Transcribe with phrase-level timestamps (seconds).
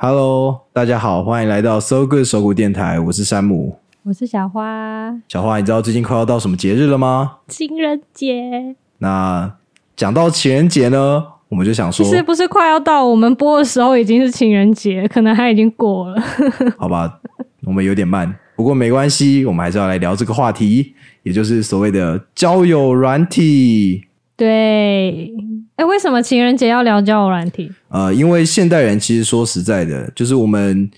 [0.00, 3.80] Hello，大家好，欢迎来到 So Good 手鼓电台，我是山姆。
[4.04, 7.38] 我是小花，小花，你知道最近快要到什么节日了吗？
[7.48, 9.56] 情人节那
[9.96, 16.22] 讲到情人节呢，我们就想说，其实不是快要到，我们播的时候已经是情人节，可能还已经过了。
[16.78, 17.20] 好吧，
[17.66, 20.94] 我们有点慢，不过没关系，我们还是要来聊这个话题，
[21.24, 24.04] 也就是所谓的交友软体。
[24.36, 25.34] 对，
[25.78, 27.70] 哎，为什么情人节要聊交友软体？
[27.88, 30.90] 呃，因为现代人其实说实在的，就是我们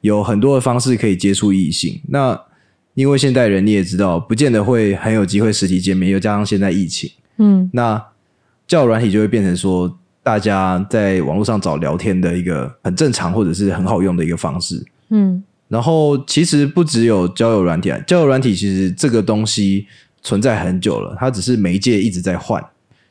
[0.00, 2.00] 有很多的方式可以接触异性。
[2.08, 2.38] 那
[2.94, 8.04] 因为现代人你也知道，不见得会很有机会实体见面，又加上现在疫情，嗯，那
[8.66, 14.84] 交友软体就会变成说，大家在网络上找聊天的一个很正常或者是很好用的一个方式。
[15.10, 19.86] 嗯，然后其实不只有交友软体啊，交友软体其实这个东西
[20.22, 22.60] 存在很久了，它只是媒介一直在换。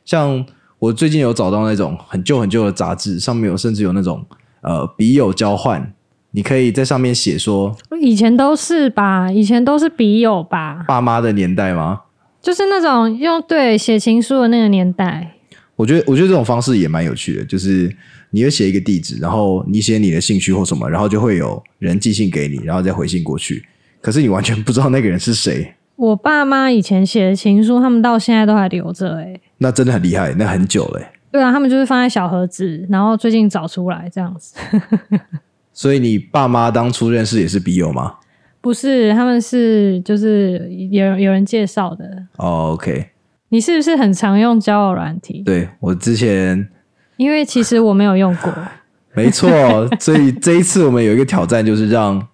[0.04, 0.44] 像
[0.84, 4.22] 我最近有找到那种很旧很旧的杂志，上面有甚至有那种
[4.60, 5.94] 呃笔友交换，
[6.32, 12.02] 你可以在上面写说以前都是吧，以前都是笔友吧，爸妈的年代吗？
[12.42, 15.36] 就是那种用对写情书的那个年代。
[15.76, 17.90] 我觉得我觉得这种方式也蛮有趣的，就是
[18.30, 23.64] 你会写一个地址，然后你写你的兴趣或什么，然后就会有人寄信给你，然后再回信过去。
[24.02, 31.10] 可是你完全不知道那个人是谁，我爸妈以前写的情书，他们到现在都还留着、欸，那真的很厉害，那很久嘞欸。
[31.30, 34.54] 对啊，他们就是放在小盒子，然后最近找出来这样子。
[35.72, 38.14] 所以你爸妈当初认识也是笔友吗？
[38.60, 42.04] 不是，他们是就是有有人介绍的。
[42.36, 43.10] 哦，OK，
[43.48, 45.42] 你是不是很常用交友软体？
[45.44, 46.68] 对我之前
[47.16, 48.52] 因为其实我没有用过。
[49.14, 49.48] 没错，
[50.00, 52.24] 所以这一次我们有一个挑战，就是让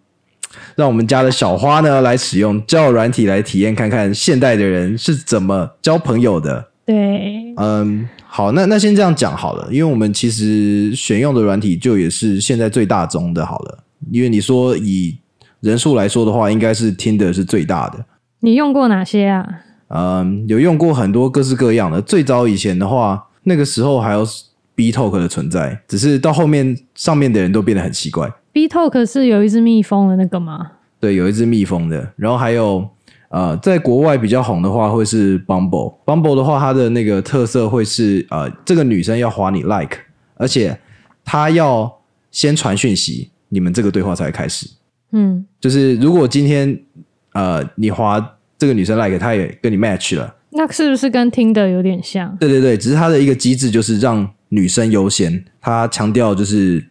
[0.74, 6.68] 让我们家的小花呢来使用交友软体来体验看看现代的人是怎么交朋友的。
[6.86, 13.78] 对，嗯，好，那那先这样讲好了，因为我们其实选用的软体就也是现在最大宗的，好了，
[14.10, 15.16] 因为你说以
[15.60, 18.04] 人数来说的话，应该是听的是最大的。
[18.40, 19.46] 你用过哪些啊？
[19.88, 22.00] 嗯，有用过很多各式各样的。
[22.00, 24.26] 最早以前的话，那个时候还有
[24.74, 28.32] B Talk 的存在，只是到后面上面的人都变得很奇怪。
[28.52, 30.72] B Talk 是有一只蜜蜂的那个吗？
[30.98, 32.88] 对，有一只蜜蜂的，然后还有
[33.28, 35.94] 呃，在国外比较红的话会是 Bumble。
[36.04, 39.98] Bumble 的话，它的那个特色会是呃，这个女生要划你 like，
[40.34, 40.78] 而且
[41.24, 42.00] 她要
[42.30, 44.68] 先传讯息，你们这个对话才会开始。
[45.12, 46.76] 嗯，就是如果今天
[47.32, 52.36] 呃你划这个女生 like，她也跟你 match 了，那是不是跟听的有点像？
[52.36, 56.84] 对对对，只是它的一个机制就是让女生优先，它强调就是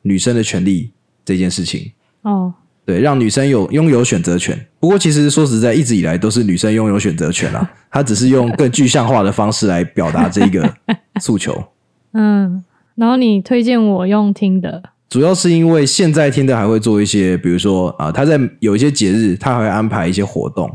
[0.00, 0.90] 女生的权利
[1.24, 1.92] 这件事情。
[2.22, 2.52] 哦，
[2.84, 4.66] 对，让女生有拥有选择权。
[4.80, 7.70] 不过，其实说实在，一直以来都是女生拥有选择权啦。
[7.90, 10.74] 她只是用更具象化的方式来表达这一个
[11.20, 11.64] 诉求。
[12.12, 12.62] 嗯，
[12.94, 20.70] 然后你推荐我用听的，主要是因为现在听的还会做一些，比如说啊、他在有一些节日，他还会安排一些活动，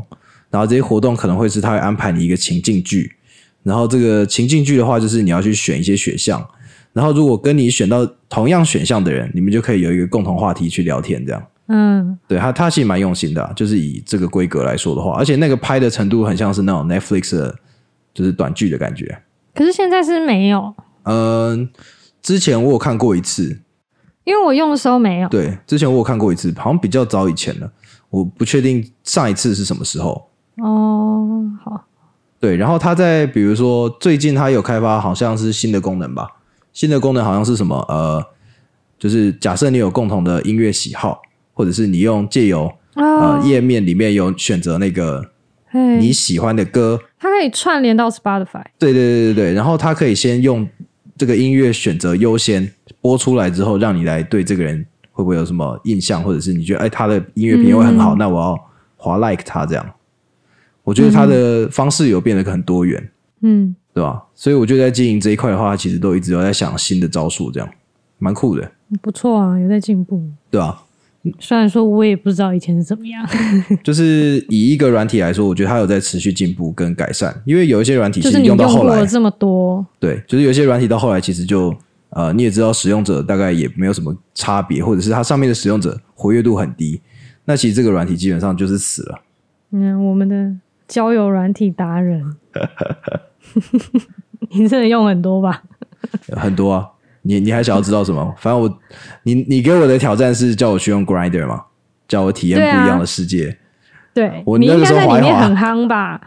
[0.50, 3.12] 然后这些活动可能会是他会安排你一个情境剧，
[3.62, 6.44] 然后这个情境剧的话，就是你要去选一些选项，
[6.98, 11.40] 然后如果跟你选到同样选项的人，你们就可以有一个共同话题去聊天，这样。
[11.68, 17.54] 嗯，对他，他其实蛮用心的啊、就是以这个规格来说的话，而且那个拍的程度很像是那种 Netflix 的，
[18.12, 19.16] 就是短剧的感觉。
[19.54, 21.68] 可是现在是没有，嗯，
[22.20, 23.60] 之前我有看过一次，
[24.24, 25.28] 因为我用的时候没有。
[25.28, 27.70] 对，之前我有看过一次，好像比较早以前了，
[28.10, 30.28] 我不确定上一次是什么时候。
[30.56, 31.84] 哦，好，
[32.40, 36.26] 对，然后他在比如说最近他有开发好像是新的功能吧，
[36.72, 38.24] 新的功能好像是什么呃，
[38.98, 41.20] 就是假设你有共同的音乐喜好，
[41.54, 45.30] 或者是你用借由呃哦，页面里面有选择那个
[45.66, 45.98] 嘿。
[45.98, 48.64] 你喜欢的歌，它可以串联到 Spotify。
[48.78, 50.68] 对对对对对，然后它可以先用
[51.16, 58.18] 这个音乐选择优先播出来之后，让你来对这个人会不会有什么印象，或者是你觉得哎他的音乐品味很好，嗯。
[58.18, 58.58] 那我要
[58.96, 59.90] 划 like 他这样。
[60.84, 63.10] 我觉得他的方式有变得很多元，
[63.42, 64.22] 嗯，对吧？
[64.34, 67.68] 所以我觉得在经营这一块的话，其实都一直有在想新的招数，这样
[68.18, 68.70] 蛮酷的，
[69.02, 70.22] 不错啊，有在进步。
[70.50, 70.82] 对啊？
[71.40, 73.26] 虽然说我也不知道以前是怎么样，
[73.82, 81.74] 就是以一个软体来说，我觉得它有在持续进步跟改善，因为有一些软体其实就是用用到后来这么多，对，就是有些软体到后来其实就
[82.10, 87.00] 呃，你也知道使用者大概也没有什么差别，或者是它上面的使用者活跃度很低，
[87.44, 89.20] 那其实这个软体基本上就是死了。
[89.72, 90.50] 嗯，我们的
[90.88, 92.24] 交友软体达人，
[94.50, 95.62] 你真的用很多吧？
[96.32, 96.88] 很多啊。
[97.22, 98.34] 你你还想要知道什么？
[98.38, 98.78] 反正我
[99.24, 101.62] 你你给我的挑战是叫我去用 Grinder 嘛，
[102.06, 103.58] 叫我体验不一样的世界。
[104.14, 106.20] 对，我那个你应该在里面很夯吧？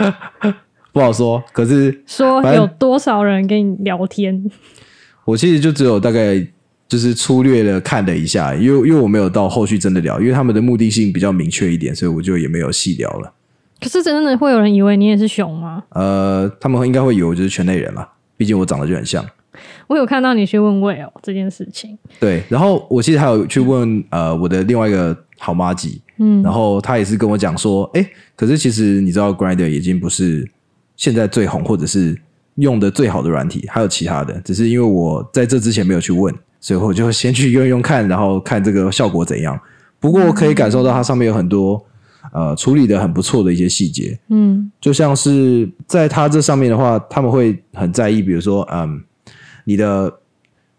[0.92, 4.44] 不好说，可是说有多少人跟你聊天？
[5.24, 6.44] 我其实就只有大概
[6.86, 13.32] 就是粗略的看了一下，因为因为我没有到后续真的聊，因为他们的目的性比较明确一点，所以我就也没有细聊了。
[13.80, 15.82] 可是真的会有人以为你也是熊吗？
[15.90, 19.24] 呃，他们应该会以为我就是圈内人啦，毕竟我长得就很像。
[19.88, 28.06] 我有看到你去问魏哦这件事情，对，然后我其实还有去问呃我的另外一个好妈吉，嗯，然后他也是跟我讲说，哎，
[28.36, 30.48] 可是其实你知道，Grinder 已经不是
[30.96, 32.16] 现在最红或者是
[32.54, 39.58] 用的最好的软体，还有其他的，只是因为我在这之前没有去问，所以我就先去用用看，然后看这个效果怎样。
[39.98, 41.84] 不过我可以感受到它上面有很多
[42.32, 44.70] 呃处理的很不错的一些细节，嗯。
[44.80, 49.02] 就像是在他这上面的话，他们会很在意，比如说，嗯，
[49.64, 50.12] 你的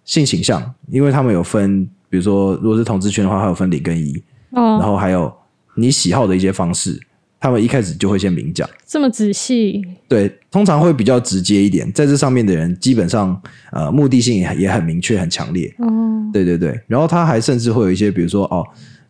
[0.04, 5.32] 性倾向，因为他们有分，比如说如果是同志圈的话，还有分零跟一，然哦，后还有
[5.76, 7.00] 你喜好的一些方式，
[7.40, 8.68] 他们一开始就会先明讲。
[8.86, 13.40] 这么仔细，对，通常会比较直接一点，在这上面的人基本上
[13.72, 15.74] 呃目的性也也很明确、很强烈。
[15.78, 15.88] 哦，
[16.34, 18.66] 对对对，然后他还甚至会有一些，比如说哦，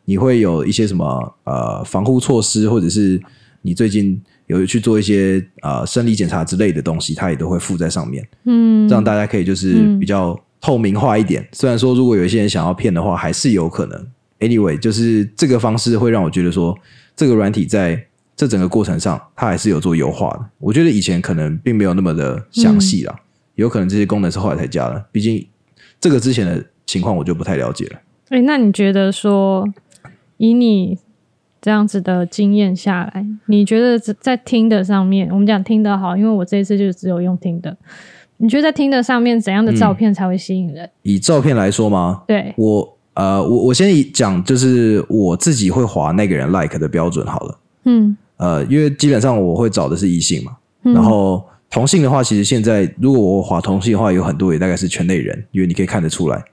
[0.05, 3.21] 你会有一些什么呃防护措施，或者是
[3.61, 11.47] 你最近有去做一些呃生理检查之类的东西，它也都会附在上面，嗯，这样大家可以就是嗯比较透明化一点。
[11.51, 14.07] 虽然说如果有一些人想要骗的话，还是有可能。
[14.39, 16.75] Anyway，就是这个方式会让我觉得说，
[17.15, 20.45] 这个软体在这整个过程上，它还是有做优化的。
[20.57, 23.15] 我觉得以前可能并没有那么的详细啦，
[23.53, 25.05] 有可能这些功能是后来才加的。
[25.11, 25.47] 毕竟
[25.99, 27.99] 这个之前的情况我就不太了解了。
[28.29, 29.63] 哎、那你觉得说，
[30.41, 30.97] 以你
[31.61, 37.77] 这样子的经验下来，你觉得在听的上面，我们讲听的好，因为我这一次就只有用听的。
[38.37, 40.89] 你觉得在听的上面，怎样的照片才会吸引人？
[41.03, 42.23] 以照片来说吗？
[42.27, 47.59] 对，我呃，我我先以讲就是我自己会划那个人 like 的标准好了。
[47.83, 56.43] 嗯，呃，因为基本上我会找的是异性嘛，嗯然后同性的话，其实现在如果我划同性的话，有很多也大概是圈内人，因为你可以看得出来，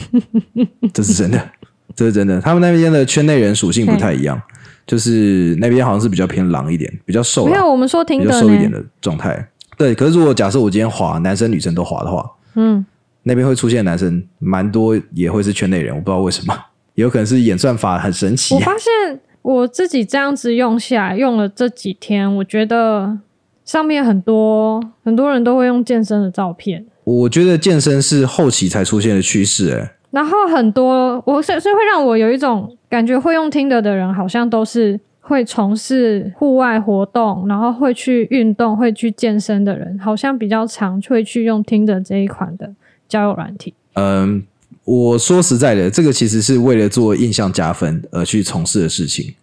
[0.92, 1.50] 这是真的，
[1.94, 2.40] 这是真的。
[2.40, 4.40] 他们那边的圈内人属性不太一样，
[4.86, 9.48] 就是那边好像是比较偏狼一点，比较瘦啦，没有，我们说挺比较，瘦一点的状态。
[9.76, 12.24] 对，可是如果假设我今天滑男生女生都滑的话，
[12.54, 12.84] 嗯，
[13.22, 16.54] 那边会出现男生蛮多，也会是圈内人，我不知道为什么，
[16.94, 18.60] 也 有可能是演算法很神奇我。
[18.60, 23.18] 发现我自己这样子用下来，用了这几天，我觉得
[23.64, 26.86] 上面很多很多人都会用健身的照片。
[27.02, 42.72] 我觉得健身是后期才出现的趋势、欸，然后很多，我所以所以会让我有一种感觉，会用听的的人好像都是会从事户外活动，然后会去运动、会去健身的人，好像比较常会去用听的这一款的
[43.08, 43.74] 交友软体。
[43.94, 44.44] 嗯，
[44.84, 49.34] 我说实在的，这个其实是为了做印象加分而去从事的事情，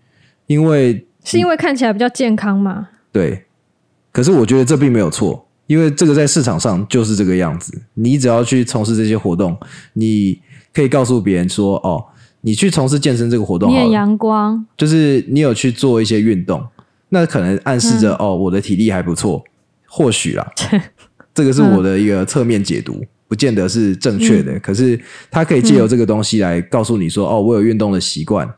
[0.47, 2.88] 因为是因为看起来比较健康嘛？
[3.12, 3.44] 对，
[4.13, 7.81] 可是我觉得这并没有错，因为这个在市场上就是这个样子。
[7.95, 9.57] 你只要去从事这些活动，
[9.94, 10.39] 你
[10.73, 12.03] 可以告诉别人说，哦，
[12.41, 16.65] 你去从事健身这个活动你很好，阳光，就是你有去做一些运动，
[17.09, 19.44] 那可能暗示着、哦，我的体力还不错，
[19.88, 20.51] 或许啦，
[21.33, 24.59] 这个是我的一个侧面解读，不见得是正确的。
[24.59, 28.50] 可是它可以借由这个东西来告诉你说，哦，我有运动的习惯。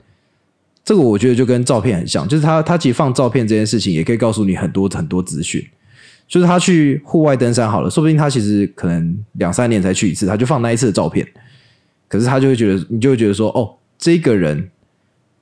[0.85, 5.65] 这个我觉得就跟照片很像，就是他他其实放照片这件事情，也可以告诉你很多很多资讯。
[6.27, 11.25] 就是他去户外登山好了，说不定他其实可能两三年才去一次，他就放那一次的照片。
[12.13, 14.69] 可是他就会觉得，你就会觉得说，哦，这个人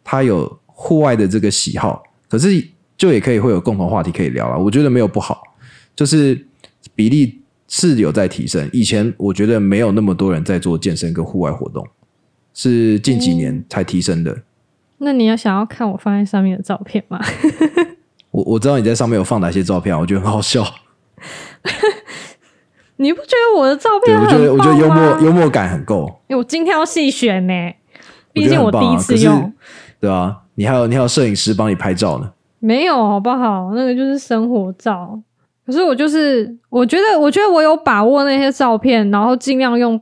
[0.05, 4.57] 他有户外的这个喜好，可是就也可以会有共同话题可以聊啊。
[4.57, 5.43] 我觉得没有不好，
[5.93, 6.47] 就是
[6.95, 8.69] 比例是有在提升。
[8.71, 11.85] 以前我觉得没有那么多人在做健身跟户外活动，
[12.53, 14.43] 是近几年才提升的。
[14.99, 17.19] 那你要想要看我放在上面的照片吗？
[18.31, 20.63] 我我知道你在上面有放哪些照片啊，我觉得很好笑。
[23.01, 27.53] 你不觉得我的照对，片我觉得我觉得幽默幽默感很够，欸我精挑细选呢，
[28.31, 29.51] 毕竟我第一次用。
[29.99, 32.31] 对啊，你还有你还有摄影师帮你拍照呢。
[32.59, 33.71] 没有，好不好？
[33.73, 35.19] 那个就是生活照。
[35.65, 39.99] 可是我就是，我觉得，我觉得我有把握那些照片，然后尽量用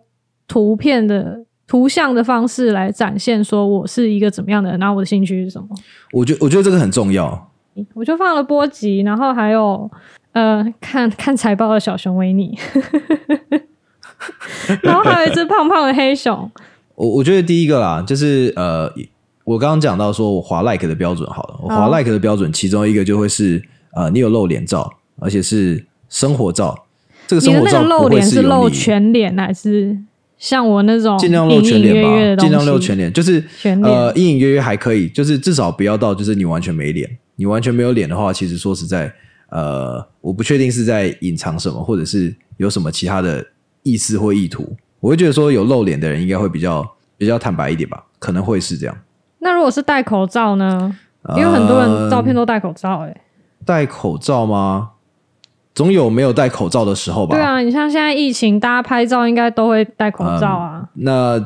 [0.48, 5.68] 图片的图像的方式来展现，说我是一个怎么样的人，然后我的兴趣是什么。
[6.12, 7.51] 我觉我觉得这个很重要。
[7.94, 9.89] 我就放了波及，然后还有
[10.33, 12.57] 呃，看看财报的小熊维尼，
[14.81, 16.50] 然后还有一只胖胖的黑熊。
[16.95, 18.91] 我我觉得第一个啦，就是呃，
[19.43, 23.63] 我刚刚讲到说我滑 like 的标准好了，我滑 like 的标准，其中一个就会是
[23.95, 26.86] 呃，你有露脸照，而且是生活照。
[27.25, 29.98] 这个生活照露脸是露全脸，还是
[30.38, 32.36] 像我那种尽量露全脸吧？
[32.41, 33.43] 尽量露全脸，就是
[33.83, 37.09] 呃，隐隐约约还可以，就是至少不要到就是你完全没脸。
[37.36, 39.13] 你完全没有脸的话，其实说实在，
[39.50, 43.46] 呃，我不确定是在隐藏什么，或者是有什么其他的
[43.84, 44.75] 意思或意图。
[45.00, 46.88] 我会觉得说有露脸的人应该会比较
[47.18, 48.98] 比较坦白一点吧，可能会是这样。
[49.39, 50.96] 那如果是戴口罩呢？
[51.36, 53.22] 因为很多人照片都戴口罩、欸，
[53.65, 54.91] 戴口罩吗？
[55.75, 57.36] 总有没有戴口罩的时候吧。
[57.36, 60.89] 对啊，你像现在疫情，大家拍照应该都会戴口罩啊。
[60.94, 61.39] 那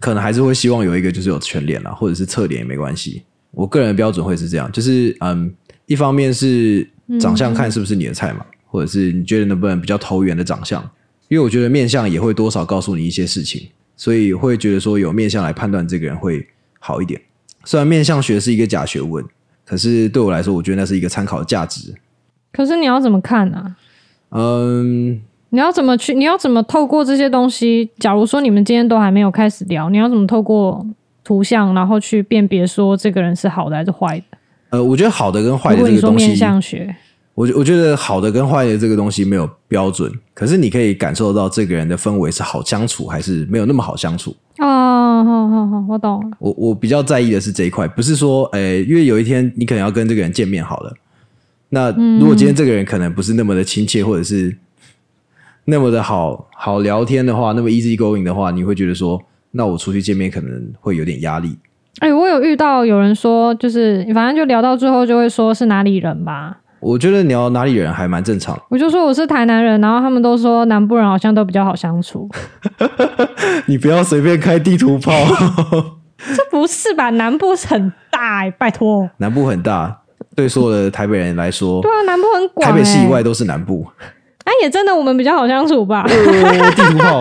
[0.00, 3.22] 可能还是会希望有一个就是有全脸啦，或者是侧脸也没关系。
[3.52, 5.52] 我个人的标准会是这样，就是嗯，
[5.86, 6.88] 一方面是
[7.20, 10.82] 长相看是不是你的菜嘛，或者是你觉得能不能比较投缘的长相，
[11.28, 16.46] 因为我觉得面相也会多少告诉你一些事情，所以会觉得说有面相来判断这个人会
[16.78, 17.20] 好一点。
[17.64, 19.24] 虽然面相学是一个假学问，
[19.64, 21.94] 可是对我来说，我觉得那是一个参考的价值。
[22.52, 23.76] 可是你要怎么看呢、
[24.30, 26.12] 嗯，你要怎么去？
[26.14, 27.88] 你要怎么透过这些东西？
[27.98, 30.84] 假如说你们今天都还没有开始聊，你要怎么透过
[31.22, 34.38] 图像，然后去辨别说这个人是好的还是坏的？
[34.72, 36.34] 呃，我觉得好的跟坏的这个东西，
[37.34, 44.34] 我觉我觉得好的跟坏的这个东西没有标准，可是你可以感受到这个人的氛围是好相处还是没有那么好相处。
[44.58, 46.36] 哦，好好好，我懂了。
[46.38, 50.94] 我我比较在意的是这一块，不是说，诶、因为有一天你可能要跟这个人见面好了，
[51.68, 54.56] 那如果今天这个人可能不是那么的亲切，或者是
[55.66, 61.56] 那么的好好聊天的话，那么 easy going 的话，你会觉得说，那我出去见面可能会有点压力。
[62.00, 66.56] 哎、我有遇到有人说，就是反正就聊到最后就会说是哪里人吧。
[66.80, 72.28] 我觉得你要哪里人还蛮正常，我就说我是台南人，然后他们都说南部人好像都比较好相处。
[73.66, 75.12] 你不要随便开地图炮。
[76.34, 77.10] 这不是吧？
[77.10, 79.08] 南部很大哎、拜托。
[79.18, 79.96] 南部很大，
[80.34, 82.78] 对所有的台北人来说 对，啊，南部很广、台欸。
[82.78, 83.86] 北市以外都是南部。
[84.44, 86.04] 哎、也真的我们比较好相处吧？
[86.04, 87.20] 哦，地图炮，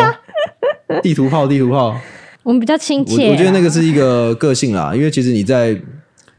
[1.04, 1.96] 地图炮，地图炮。
[2.44, 3.28] 我们比较亲切啊。
[3.28, 5.80] 我我觉得那个是一个个性啦，因为其实你在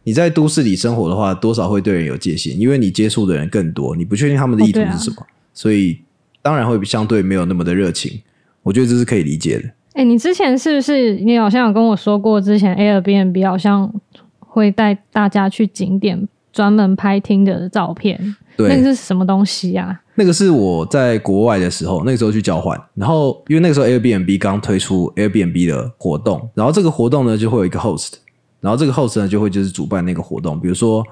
[0.05, 5.17] 你在都市里生活的话，多少会对人有戒心，因为你接触的人更多，你不确定他们的意图是什么，
[5.55, 6.01] 所以
[6.43, 8.21] 当然会相对没有那么的热情。
[8.63, 9.71] 我觉得这是可以理解的。
[9.95, 13.93] 哎、你之前是不是你好像有跟我说过，之前 Airbnb 好像
[14.41, 18.19] 会带大家去景点专门拍听的照片，
[18.57, 20.02] 那个对，是什么东西啊？
[20.15, 28.15] 那个是我在国外的时候，那个时候去交换，然后因为那个时候 Airbnb 刚推出 Airbnb 的活动，然后这个活动呢就会有一个 host，
[28.61, 31.03] 然后这个 host 呢就会就是主办那个活动，比如说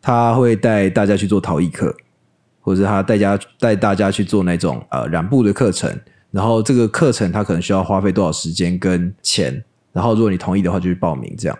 [0.00, 1.94] 他会带大家去做陶艺课，
[2.60, 5.90] 或者是他带家带大家去做那种呃染布的课程，
[6.30, 11.58] 然后这个课程他可能需要花费多少时间跟钱，然后如果你同意的话就去报名这样。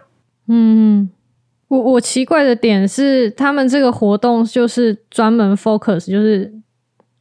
[0.49, 1.11] 嗯，
[1.67, 6.53] 我我奇怪的点是，他们这个活动就是专门 focus，就是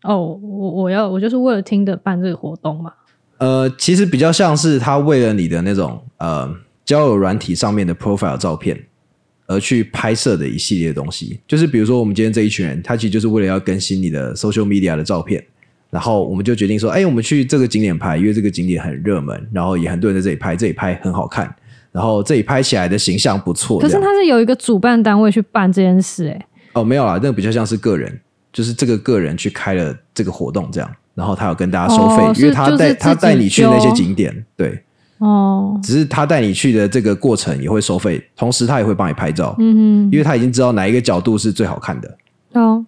[0.06, 2.92] 哦，我我要我就是为了听的办这个活动嘛。
[3.38, 6.50] 呃，其实比较像是他为了你的那种呃
[6.86, 8.80] 交友软体上面的 profile 照片
[9.48, 11.40] 而去拍摄的一系列的东西。
[11.48, 15.44] 就是比如说我们今天这一群人，他其实就是为了要更新你的 social media 的照片，
[15.90, 21.54] 然后我们就决定说，哎，我们去这个景点拍，因为这个景点很热门，然后也很多人在这里拍，这里拍很好看，
[21.92, 23.80] 然后这里拍起来的形象不错。
[23.82, 28.20] 可是他是有一个主办单位去办这件事、欸，哦，没有啦，那个比较像是个人，
[28.56, 34.82] 就是这个个人去开了这个活动这样，然后他有跟大家收费，哦因为他带他带你去那些景点，对。
[35.18, 42.18] 哦，只是他带你去的这个过程也会收费，同时他也会帮你拍照，嗯因为他已经知道哪一个角度是最好看的。
[42.54, 42.86] 哦，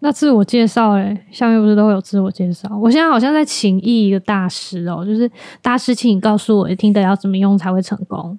[0.00, 2.68] 那自我介绍，哎，下面不是都会有自我介绍？
[2.78, 8.38] 我现在好像在请意一个大师哦，就是大师，请你告诉我听的要怎么用才会成功。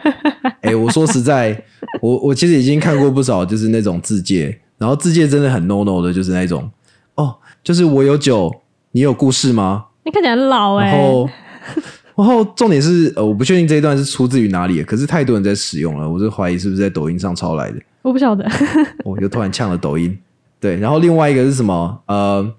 [0.60, 1.58] 哎、我说实在，
[2.02, 6.70] 我我其实已经看过不少，就是那种自介，然后自介真的很 no no 的，就是那种
[7.14, 8.52] 哦，就是我有酒，
[8.92, 9.86] 你有故事吗？
[10.04, 11.28] 你看起来很老哎、然后，
[12.16, 17.78] 然后重点是，呃，我不确定这一段是出自于哪里，可是太多人在使用了，我就怀疑是不是在抖音上抄来的。
[18.02, 18.48] 我不晓得，
[19.04, 20.16] 我就突然呛了抖音。
[20.60, 22.00] 对，然后另外一个是什么？
[22.06, 22.52] 呃，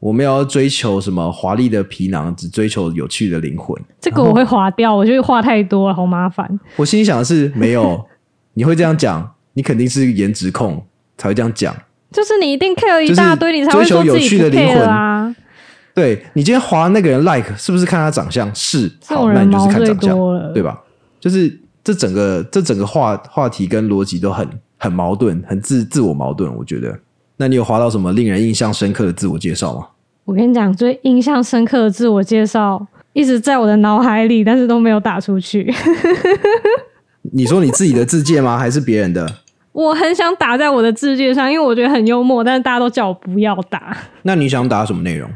[0.00, 3.80] 我们要追求什么华丽的皮囊，只追求有趣的灵魂。
[4.00, 6.58] 这个我会划掉，我觉得话太多了，好麻烦。
[6.76, 8.04] 我心里想的是，没有，
[8.54, 10.84] 你会这样讲，你肯定是颜值控
[11.16, 11.74] 才会这样讲。
[12.12, 15.36] 就是你一定 care 一大堆，你才会追求有说自己不趣的灵 care 魂啊。
[15.94, 18.52] 对你今天划那个人 like，是不是看他长相？
[18.54, 20.80] 是，好，那你就是看长相，对吧？
[21.20, 26.52] 就是这整个这整个话话题跟逻辑都很很矛盾，很自自我矛盾。
[26.56, 26.98] 我觉得，
[27.36, 29.86] 那你有划到什么令人印象深刻的自我介绍吗？
[30.24, 35.72] 我跟你讲，最印象深刻的自我介绍一直在我的脑海里，但是都没有打出去。
[37.32, 38.58] 你说你自己的自介吗？
[38.58, 39.26] 还是别人的？
[39.74, 43.94] 我很想打在我的字界上，因为我觉得很幽默，但是大家都叫我不要打。
[44.22, 45.28] 那你想打什么内容？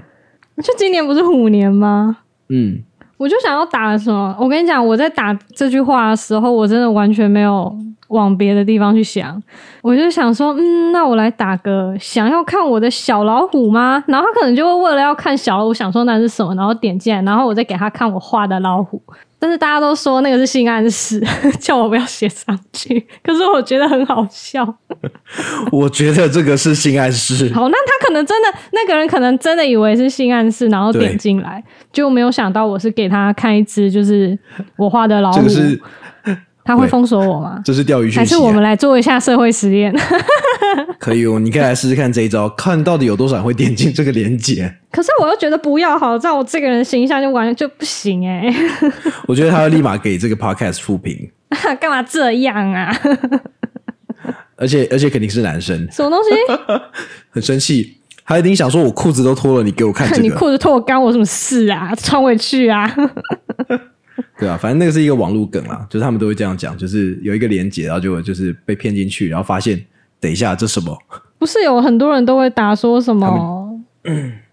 [0.62, 2.18] 就今年不是虎年吗？
[2.49, 2.80] 嗯，
[3.16, 4.37] 我就想要打什么？
[4.38, 7.76] 我跟你讲，我在打这句话的时候，我真的完全没有
[8.11, 9.42] 往别的地方去想。
[9.83, 14.02] 我就想说，嗯，那我来打个想要看我的小老虎吗？
[14.07, 19.02] 然后他可能就会为了要看小老虎，想说那是什么，然后点进来，然后我再给他看我画的老虎。
[19.38, 21.23] 但是大家都说那个是性暗示，
[21.61, 23.07] 叫我不要写上去。
[23.23, 24.66] 可是我觉得很好笑。
[25.71, 27.52] 我觉得这个是性暗示。
[27.54, 34.37] 好，那他可能真的那个人可能真的以为是性暗示，然后点进来，就没有想到我是给他看一只就是
[34.76, 35.38] 我画的老虎。
[35.38, 35.80] 这个是
[36.68, 37.58] 他会封锁我吗？
[37.64, 39.90] 这是钓鱼讯息、啊，还是我们来做一下社会实验？
[41.00, 44.70] 可以哦，你可以来试试看这一招，看到底有多少人会点进这个链接。
[44.92, 48.54] 可是我又觉得不要好，这样我这个人形象就完全就不行哎、
[49.26, 51.30] 我觉得他会立马给这个 podcast 负评，
[51.80, 52.94] 干嘛这样啊？
[54.56, 56.30] 而且而且肯定是男生，什么东西？
[57.30, 57.96] 很生气，
[58.26, 61.94] 他一定想说我裤子都脱了，你给我看这你个，裤子脱干我什么事啊？
[61.96, 62.94] 穿回去啊！
[64.38, 69.82] 对啊，反正那个是一个网络梗啦，就是他们都会这样讲，就是有一个连接，然后就就是被骗进去，然后发现
[70.20, 70.96] 等一下这什么，
[71.38, 73.80] 不是有很多人都会打说什么？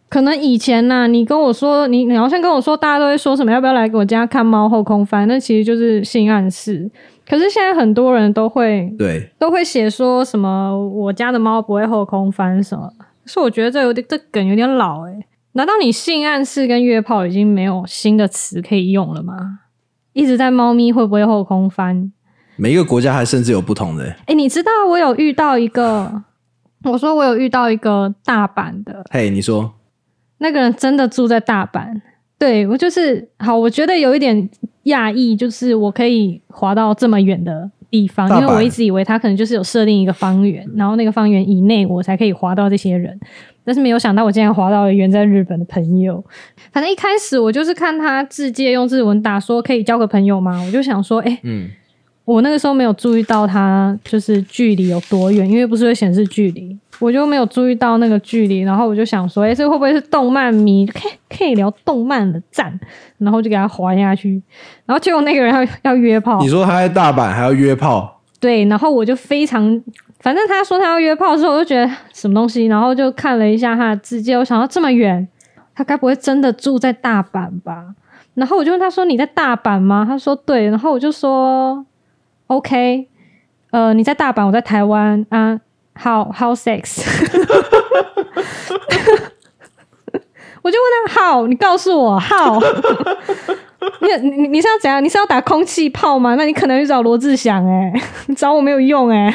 [0.07, 5.27] 可能以前呐、你跟我说，你你好像跟我说，大家都会说什么，要不要来给我家看猫后空翻？
[5.27, 6.89] 那其实就是性暗示。
[7.27, 12.89] 可是现在很多人都会对，都会写说什么我家的猫不会后空翻什么，
[13.25, 15.25] 所以我觉得这有点这梗有点老诶、
[15.57, 19.59] 难道你性暗示跟约炮已经没有新的词可以用了吗？
[20.12, 22.12] 一直在猫咪会不会后空翻？
[22.57, 24.03] 每一个国家还甚至有不同的。
[24.25, 26.24] 诶，你知道我有遇到一个，
[26.83, 29.74] 我说我有遇到一个大阪的嘿，你说
[30.39, 32.01] 那个人，真的住在大阪。
[32.38, 34.50] 对我就是好，我觉得有一点
[34.85, 43.17] 讶异，就是我可以滑到这么远的地方，因为我一直以为他可能就是有设定一个方圆，然后那个方圆以内我才可以滑到这些人，
[43.65, 46.24] 但是没有想到我竟然滑到了远在日本的朋友。
[46.72, 50.62] 反正一开始我就是看他自介用日文打说可以交个朋友吗？
[50.65, 51.67] 我就想说，哎、嗯，
[52.24, 58.62] 我那个时候没有注意到他就是距离有多远，因为不是会显示距离，我就没有注意到那个距离。
[58.62, 60.86] 然后我就想说，哎、这会不会是动漫迷？
[60.86, 62.77] 可以可以聊动漫的赞，
[63.18, 64.42] 然后就给他滑下去。
[64.85, 69.81] 然后结果那个人要要约炮你，说他在大阪还要约炮，对，然后我就非常，
[70.25, 75.27] 反正他说他要约炮的时候，我就觉得什么东西，然后就看了一下他的字界，我想到这么远，
[75.75, 77.94] 他该不会真的住在大阪吧？
[78.33, 81.85] 然后我就问他说：“你在大阪吗？”他说：“对。”然后我就说
[82.48, 83.07] ：“OK，
[83.70, 85.61] 呃，你在大阪，我在台湾啊。
[85.98, 87.05] How how sex？”
[90.64, 92.59] 我就问他：“好，你告诉我好。
[94.21, 95.03] 你你你是要怎样？
[95.03, 96.35] 你是要打空气炮吗？
[96.35, 97.93] 那你可能去找罗志祥哎、
[98.27, 99.33] 你找我没有用 哎、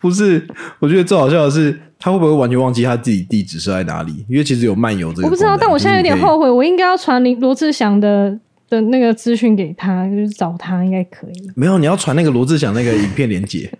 [0.00, 0.46] 不是？
[0.80, 4.24] 我觉得最好笑的是，他会不会完全忘记他自己地址是在哪里？
[4.28, 11.50] 因为其实有漫游这个，我不知道，但我现在有点后悔，我应该要传林罗志祥的的那个资讯给他，就是找他应该可以。
[11.56, 13.70] 没有，你要传那个罗志祥那个影片连接，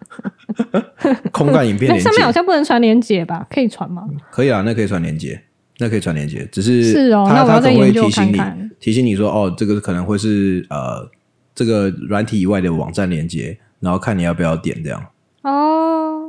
[1.31, 3.47] 空干影片连那上面好像不能传连接吧？
[3.51, 4.03] 可以传吗？
[4.31, 5.43] 可以啊，那可以传连接，
[5.79, 11.09] 那可以传链接，只是是哦那我他他可能会要再研究提醒你看看提醒你说哦，这个可能会是呃
[11.55, 15.03] 这个软体以外的网站连接，然后看你要不要点这样。
[15.43, 16.21] 哦，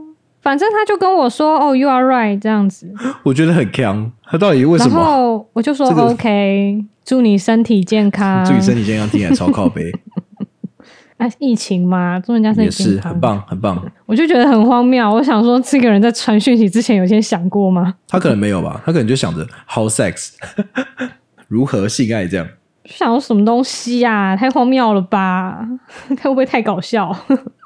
[0.42, 5.04] 反正他就跟我说哦，You are right 这样子， 我觉得很强，他到底为什然么？
[5.04, 8.44] 后我就说、这个 OK，祝你身体健康。
[8.46, 9.92] 祝你身体健康，听起来超靠背，
[11.18, 13.04] 哎，疫情嘛，祝人家身也体健康。
[13.04, 13.92] 是很棒，很棒。
[14.06, 15.10] 我就觉得很荒谬。
[15.10, 17.96] 我想说，这个人在传讯息之前有先想过吗？
[18.08, 20.32] 他可能没有吧，他可能就想着 how sex，
[21.48, 22.46] 如何性爱这样。
[22.84, 25.66] 就想说什么东西呀、太荒谬了吧？
[26.22, 27.16] 会不会太搞笑？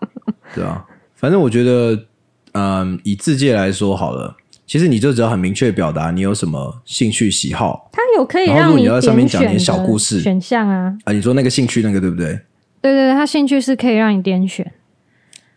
[0.55, 0.85] 对啊，
[1.15, 2.05] 反正我觉得，
[2.53, 10.95] 嗯，以字界来说好了，其实你就只要很明确表达你有什么兴趣喜好他有可以让你果你要在上面讲点小故事选项啊。
[11.05, 12.39] 啊，你说那个兴趣那个对不对？
[12.81, 14.71] 对对对，它兴趣是可以让你点选。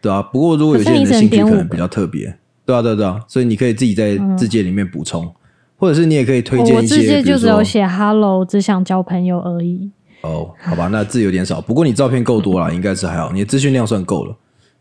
[0.01, 5.33] 对啊，不过如果有些人的兴趣可能比较特别，对啊，对啊，对啊，所以你可以自己在字界里面补充，
[5.77, 9.91] 或者是你也可以推荐一些，比如接就只有说写 “hello”，只想交朋友而已。
[10.23, 14.37] 哦，好吧，那字有点少，不过你照片够多了， 应该是还好，你的资讯量算够了。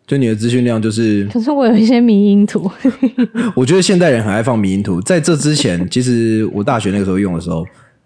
[0.08, 2.70] 就你的资讯量，就是可是我有一些迷因图，
[3.56, 7.64] 我觉得现代人很爱放迷因图，在这之前， 其实我大学那个时候用的时候，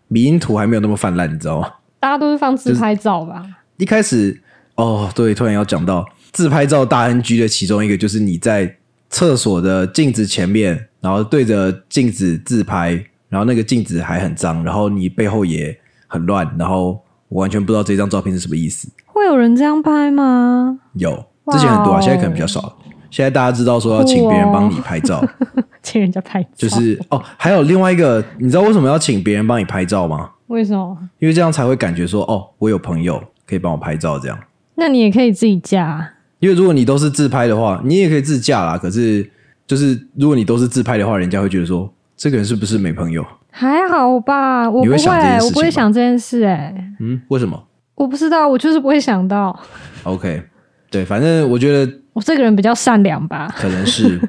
[0.09, 1.69] 迷因图还没有那么泛滥，你知道吗？
[1.99, 3.43] 大家都是放自拍照吧？
[3.77, 4.41] 一开始
[4.75, 8.75] 哦，对，突然要讲到自拍照大 NG 的其中一个，就是你在
[9.09, 12.91] 厕所的镜子前面，然后对着镜子自拍，
[13.29, 18.87] 然后那个镜子还很脏，然后你背后也很乱，然后我完全不知道这张照片是什么意思。
[19.05, 20.79] 会有人这样拍吗？
[20.93, 21.11] 有
[21.51, 22.75] 之前很多啊，现在可能比较少了。
[23.11, 25.25] 现在大家知道说要请别人帮你拍照，
[25.81, 30.31] 请人家拍照，就是哦，还有另外一个，你知道为什么要请别人帮你拍照吗？
[30.47, 30.97] 为什么？
[31.19, 34.37] 因为这样才会感觉说，哦，我有朋友可以帮我拍照这样。
[34.75, 36.11] 那你也可以自己架。
[36.39, 38.77] 因为如果你都是自拍的话，你也可以自驾啦。
[38.77, 39.27] 可是，
[39.65, 43.25] 就是如果你都是自拍的话，人家会觉得说，这个人是不是没朋友？
[43.49, 46.43] 还好吧，我不会，我不会想这件事。
[46.43, 47.67] 哎，嗯，为什么？
[47.95, 49.57] 我不知道，我就是不会想到。
[50.03, 50.43] OK，
[50.91, 53.47] 对，反正我觉得我这个人比较善良吧。
[53.57, 54.19] 可能是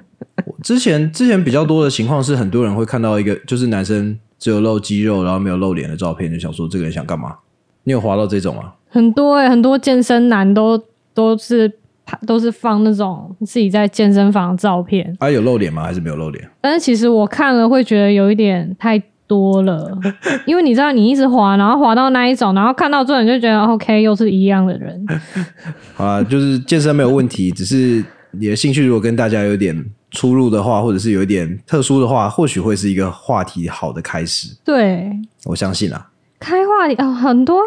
[0.62, 7.34] 之前之前比较多的情况是，很多人会看到一个就是男生只有露肌肉，然后没有露脸的照片，就想说这个人想干嘛？
[7.82, 8.74] 你有滑到这种吗？
[8.88, 10.82] 很多哎，很多健身男都
[11.14, 11.78] 都是。
[12.24, 15.82] 都是放那种自己在健身房的照片，啊，有露脸吗？
[15.82, 16.48] 还是没有露脸？
[16.60, 18.96] 但是其实我看了会觉得有一点太
[19.26, 19.90] 多了，
[20.46, 25.04] 因为你知道，你一直滑，然后滑到那一种，然后看到这你就觉得 OK，又是一样的人。
[25.94, 34.56] 好啊，就是健身没有问题，只是你的兴趣如果跟大家有点出入的话，或者是有一点特殊的话，或许会是一个话题好的开始。
[34.64, 35.10] 对，
[35.46, 37.58] 我相信啊，开话题哦，很多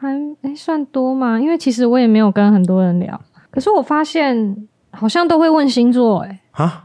[0.00, 1.40] 还哎算多吗？
[1.40, 3.20] 因为其实我也没有跟很多人聊。
[3.50, 6.84] 可是我发现好像都会问星座，哎，啊，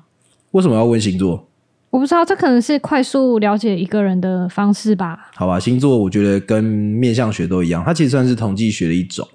[0.52, 1.48] 为什么要问星座？
[1.90, 5.32] 我不知道，这可能是快速了解一个人的方式吧。
[5.36, 9.28] 好吧，星座我觉得跟面相学都一样，它其实算是统计学的一种。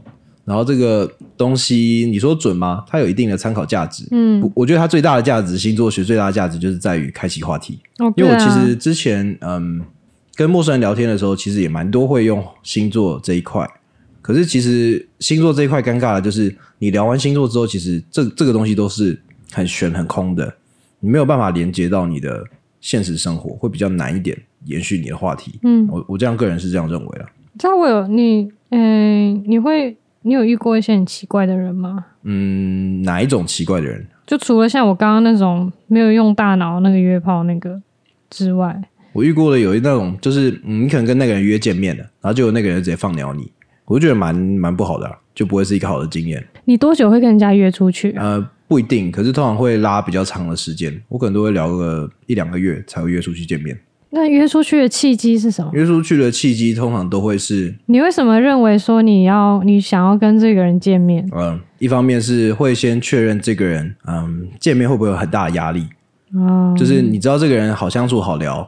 [0.44, 2.84] 然后这个东西你说准吗？
[2.86, 4.06] 它有一定的参考价值。
[4.12, 7.80] 嗯，我觉得它最大的价值，星座学最大的价值就是在于开启话题。
[8.14, 9.80] 因为我其实之前嗯
[10.36, 13.68] 跟陌生人聊天的时候，其实也蛮多会用星座这一块。
[14.20, 19.20] 可是其实星座这一块尴尬的就是，你聊完星座之后，其实这这个东西都是
[19.52, 20.54] 很悬很空的，
[21.00, 22.42] 你没有办法连接到你的
[22.80, 25.58] 现实生活，会比较难一点延续你的话题。
[25.62, 27.26] 嗯，我我这样个人是这样认为的。
[27.58, 32.06] 知道我有你，嗯，你会你有遇过一些很奇怪的人吗？
[32.22, 34.06] 嗯，哪一种奇怪的人？
[34.26, 37.82] 就除了像我刚刚那种没有用大脑那个约炮那个
[38.30, 38.82] 之外，
[39.14, 43.50] 我遇过的有一那种，就是你可能跟那个人约见面了，然后就有那个人直接放鸟你。
[43.86, 46.42] 我就觉得蛮蛮不好的，就不会是一个好的经验。
[46.64, 48.12] 你多久会跟人家约出去？
[48.16, 53.78] 呃，不一定，可是通常会拉比较长的时间，我可能都会聊个一两个月才会约出去见面。
[54.10, 55.70] 那约出去的契机是什么？
[55.74, 57.74] 约出去的契机通常都会是……
[57.86, 61.28] 你为什么认为说你要你想要跟这个人见面？
[61.36, 65.86] 嗯，一方面是会先确认这个人，嗯，见面会不会有很大的压力？
[66.34, 68.66] 哦，就是你知道这个人好相处、好聊。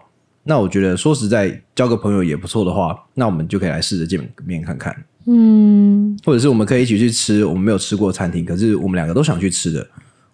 [0.48, 4.96] 那我觉得说实在，交个朋友也不错的话，那我们就可以来试着见面看看。
[5.26, 9.84] 嗯，或者是我们可以一起去吃我们没有吃过餐厅，可是我们两个都想去吃的。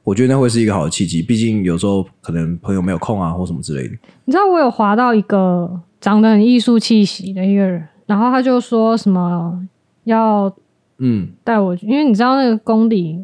[0.04, 1.22] 我觉得那会是一个好的契机。
[1.22, 3.94] 毕竟有时候可能朋友没有空啊，或什么之类的。
[4.26, 9.66] 你知道我有划到一个长得很艺术气息的一个人，然后他就说什么
[10.04, 10.54] 要
[10.98, 13.18] 嗯带我去，因为你知道那个公里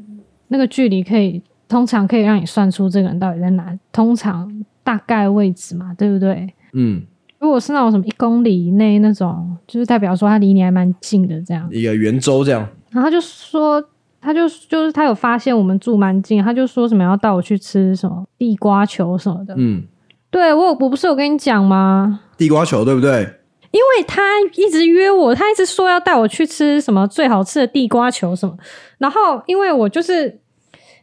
[0.48, 6.48] 那个距离可以通常可以让你算出这个人到底在哪，通常大概位置嘛，对不对？
[6.72, 7.02] 嗯，
[7.38, 11.68] 如果是那种什么一公里以内那种，就是代表说他离你还蛮近的这样。
[11.70, 12.66] 一个圆周这样。
[12.90, 13.82] 然后他就说，
[14.20, 19.54] 他就就是他有发现我们住蛮近，他就说什么要带我去吃什么地瓜球什么的。
[19.56, 19.82] 嗯，
[20.30, 22.20] 对我我不是有跟你讲吗？
[22.36, 23.28] 地瓜球对不对？
[23.70, 24.22] 因为他
[24.54, 28.56] 一直约我，他一直说要带我去吃什么最好吃的地瓜球什么。
[28.98, 30.40] 然后因为我就是。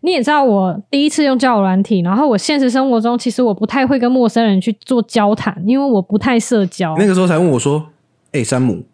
[0.06, 6.96] 你也知道我第一次用交友软体，然后我现实生活中其实我不太会跟陌生人去做交谈，因为我不太社交。
[6.98, 7.84] 那个时候才问我说
[8.32, 8.86] ：“哎，山姆，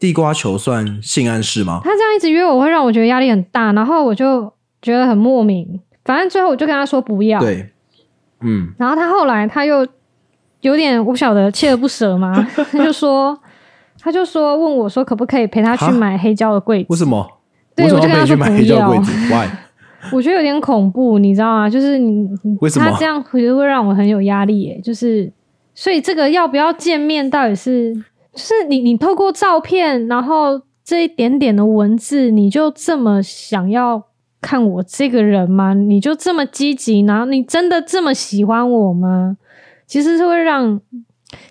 [0.00, 5.80] 地瓜球算性暗示吗？”他这样一直约我会让我觉得压力很大，然后我就觉得很莫名。
[6.04, 7.38] 反正最后我就跟他说不要。
[7.38, 7.70] 对，
[8.40, 8.74] 嗯。
[8.76, 9.86] 然后他后来他又
[10.62, 12.34] 有点不晓得锲而不舍嘛，
[12.72, 13.38] 他就说
[14.00, 16.86] 他就说问我说可不可以陪他去买黑胶的柜子？
[16.90, 17.24] 为什么？
[17.76, 18.92] 对，我就跟他说不要。
[20.12, 21.68] 我觉得有点恐怖，你知道吗？
[21.68, 22.28] 就是你，
[22.74, 24.62] 他这样其实会让我很有压力。
[24.62, 24.80] 耶。
[24.82, 25.32] 就是，
[25.74, 27.94] 所以这个要不要见面，到底是，
[28.32, 34.02] 就是你，你透过照片，然后这一点点的文字，你就这么想要
[34.40, 35.74] 看我这个人吗？
[35.74, 39.36] 你就这么积极，然后你真的这么喜欢我吗？
[39.86, 40.80] 其实是会让。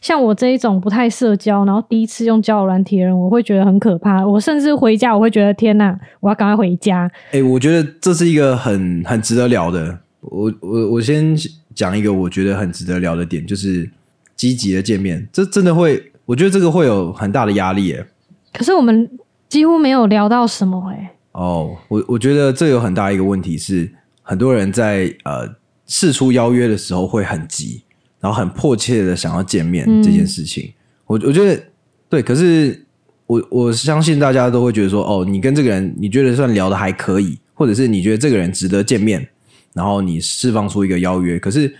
[0.01, 4.25] 像我这一种不太社交，然后第一次用交友软体的人，我会觉得很可怕。
[4.25, 7.09] 我甚至回家，我会觉得天哪，我要赶快回家。
[7.31, 9.97] 哎，我觉得这是一个很很值得聊的。
[10.21, 11.35] 我我我先
[11.73, 13.89] 讲一个我觉得很值得聊的点，就是
[14.35, 17.93] 积极的见面，这真的会，我觉得这个会有很大的压力。
[17.93, 18.05] 哎，
[18.53, 19.09] 可是我们
[19.47, 20.91] 几乎没有聊到什么。
[20.91, 23.89] 哎，哦，我我觉得这有很大一个问题是，
[24.21, 27.83] 很多人在呃事出邀约的时候会很急。
[28.19, 30.71] 然后很迫切的想要见面这件事情，
[31.07, 31.61] 我我觉得
[32.09, 32.85] 对，可是
[33.27, 39.27] 我我相信大家都会觉得说，哦，你跟这个人你觉得算聊的还可以，或者是你觉得这个人值得见面，
[39.73, 41.73] 然后你释放出一个邀约，可是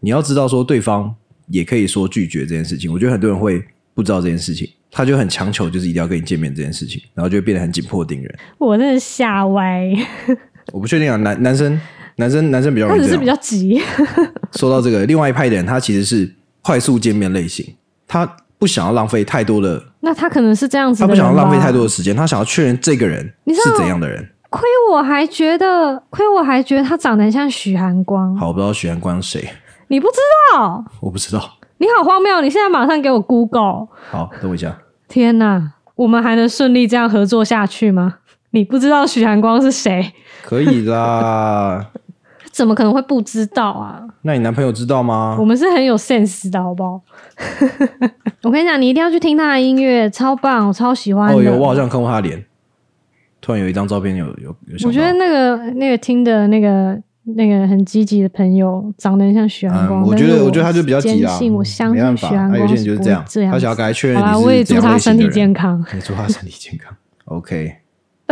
[0.00, 1.14] 你要知道说对方
[1.48, 8.38] 也可以说拒绝这件事情，我觉得很多人会不知道这件事情，他就很强求，就是一定要跟你见面这件事情，然后就会变得很紧迫盯人。
[8.58, 9.92] 我真的吓歪，
[10.72, 11.78] 我不确定啊，男男生
[12.16, 13.80] 男生男生比较容易他只是比较急。
[14.52, 16.30] 说到这个，另外一派的人，他其实是
[16.62, 17.66] 快速见面类型，
[18.06, 18.26] 他
[18.58, 24.28] 不想要浪费太多的，那他可能是这样子的他不想要浪费太多的时间，他想要确认这个人是怎样的人。
[24.50, 29.48] 亏我还觉得，亏我还觉得他长得很像许寒光，好，我不知道许寒光是谁，
[29.88, 30.18] 你不知
[30.52, 30.84] 道？
[31.00, 31.58] 我不知道。
[31.78, 32.40] 你好荒谬！
[32.40, 33.88] 你现在马上给我 Google。
[34.10, 34.78] 好，等我一下。
[35.08, 38.18] 天哪，我们还能顺利这样合作下去吗？
[38.52, 40.12] 你不知道许寒光是谁？
[40.42, 41.90] 可以啦。
[42.52, 44.02] 怎么可能会不知道啊？
[44.22, 45.44] 那你男朋友知道吗我？
[45.44, 47.00] 们是很有 sense 的，好不好？
[48.44, 51.38] 我跟你讲，你一定要去听他的音乐，超棒，我超喜欢的。
[51.38, 52.44] 哦，有，我好像看过他脸。
[53.40, 60.02] 突然有一张照片有有有我觉得那个那个听的那个那个很积极的朋友，长得很像许寒光。
[60.02, 63.24] 嗯，我觉得我觉得他就比较急啊，我相信许寒光有些人就是这样。
[63.50, 65.82] 他想要赶快确认好啦，我也祝他身体健康。
[65.94, 66.94] 也祝他身体健康。
[67.24, 67.76] OK，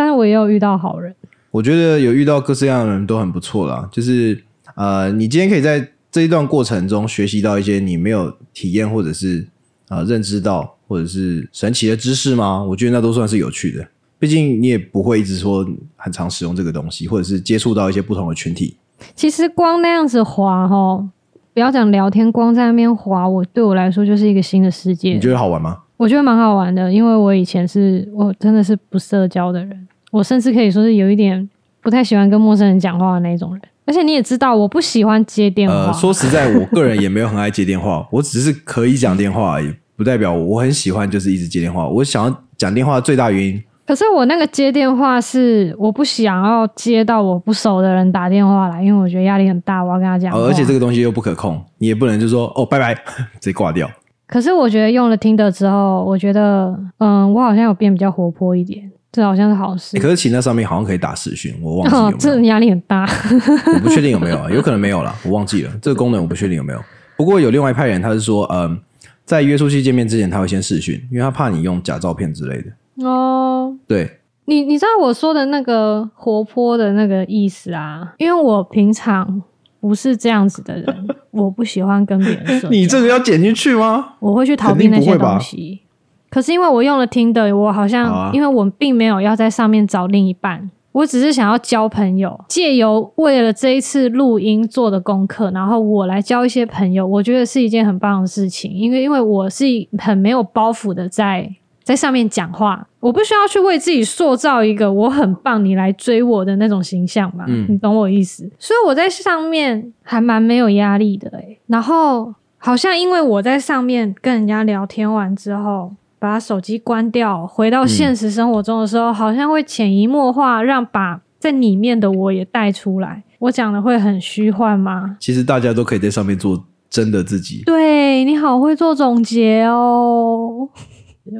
[0.00, 1.14] 但是我也有遇到好人，
[1.50, 3.86] 我觉得有遇到各式各样的人都很不错啦。
[3.92, 4.42] 就是
[4.74, 9.46] 呃，你今天可以在这一段过程中学习到一些你没有体验或者是
[9.90, 12.64] 呃认知到或者是神奇的知识吗？
[12.64, 13.86] 我觉得那都算是有趣的。
[14.18, 15.62] 毕竟你也不会一直说
[15.96, 18.78] 很常使用这个东西，或者是接触到一些不同的群体。
[19.14, 21.06] 其实光那样子滑哈，
[21.52, 25.20] 不要讲聊天，光在那边滑，我对我来说就是一个新的世界你。
[25.20, 25.76] 觉得好玩吗？
[26.00, 31.46] 我觉得蛮好玩的，因为我以前是我真的是不社交的人，我甚至可以说是有一点
[31.82, 33.60] 不太喜欢跟陌生人讲话的那种人。
[33.84, 35.74] 而且你也知道，我不喜欢接电话。
[35.74, 41.86] 呃， 说实在，我个人也没有很爱接电话，我只是可以讲电话而已，不代表我很喜欢就是一直接电话。
[41.86, 52.94] 我想要讲电话的最大原因，可是我那个接电话是我不想要接到我不熟的人打电话来，因为我觉得压力很大，我要跟他讲而且这个东西又不可控，你也不能就说哦拜拜，
[53.38, 53.86] 直接挂掉。
[54.30, 59.96] 可是我觉得用了听的之后，我觉得嗯，我好像有变比较活泼一点，这好像是好事。
[59.96, 63.04] 欸可是其实那上面好像可以打视讯，我忘记哦有，没有，这压力很大。
[63.74, 66.80] 我不确定有没有啊，有可能没有啦，我忘记了这个功能，我不确定有没有。
[67.16, 68.78] 不过有另外一派人，他是说，嗯，
[69.24, 73.04] 在约出去见面之前，他会先视讯，因为他怕你用假照片之类的。
[73.04, 78.14] 哦，对，你你知道我说的那个活泼的那个意思啊？
[78.18, 79.42] 因为我平常
[79.80, 82.68] 不是这样子的人， 我不喜欢跟别人社交。
[82.70, 84.14] 你这个要剪进去吗？
[84.20, 85.80] 我会去逃避那些东西。
[86.28, 98.70] 可是因为我用了听的，我好像、因为我并没有要在上面找另一半，我只是想要交朋友，借由为了这一次录音做的功课，然后我来交一些朋友，我觉得是一件很棒的事情。
[98.72, 99.64] 因为因为我是
[99.98, 101.50] 很没有包袱的在
[101.90, 108.48] 在上面讲话，我不需要去为自己塑造一个我很棒，你来追我的那种形象嘛，嗯你懂我意思？
[108.60, 123.24] 所以我在上面还蛮没有压力的诶、然后好像因为我在上面跟人家聊天完之后，把手机关掉，回到现实生活中的时候，好像会潜移默化让把在里面的我也带出来。
[123.40, 125.16] 我讲的会很虚幻吗？
[125.18, 127.64] 其实大家都可以在上面做真的自己。
[127.66, 130.68] 对你好会做总结哦。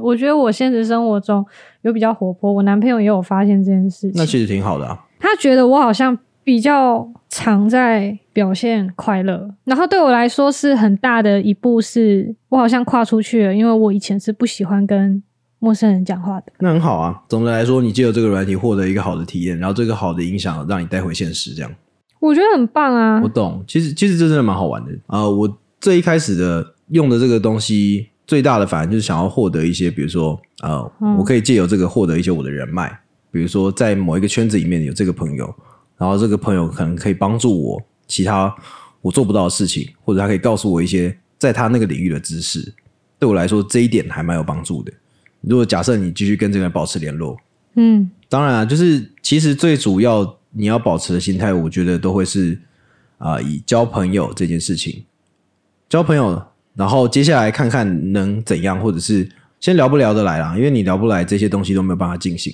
[0.03, 1.45] 我觉得我现实生活中
[1.83, 4.12] 有比较活泼，我男朋友也有发现这件事情。
[4.14, 5.07] 那其实挺好的啊。
[5.19, 15.23] 他觉得我好像比较常在表现快乐，然后对我来说是很大的一步，是我好像跨出去了，因为我以前是不喜欢跟
[15.59, 16.47] 陌生人讲话的。
[16.59, 17.23] 那很好啊。
[17.29, 21.71] 总的来说，你借由这个软体获得一个好的体验，然后这个好的影响让你带回现实，这样。
[22.21, 23.29] 我觉得很棒啊我！
[23.29, 31.16] 懂，其实其实这真的蛮好玩的啊、呃我最一开始的用的这个东西，最大的反而就是想要获得一些，比如说呃，嗯。
[31.16, 32.88] 我可以借由这个获得一些我的人脉，
[33.33, 35.53] 比如说在某一个圈子里面有这个朋友，
[35.99, 38.55] 然后这个朋友可能可以帮助我其他
[39.01, 42.73] 我做不到的事情，或者他可以告诉我一些在他那个领域的知识，
[43.19, 44.93] 对我来说这一点还蛮有帮助的。
[45.40, 47.37] 如果假设你继续跟这个人保持联络，
[47.75, 52.61] 嗯，当然啊，就是其实最主要你要保持的心态，我觉得都会是
[53.19, 55.05] 啊、以交朋友这件事情，
[55.88, 56.40] 交朋友，
[56.81, 59.29] 然后接下来看看能怎样，或者是
[59.61, 62.51] 先聊不聊得来啦，因为你聊不来，这些东西都没有办法进行。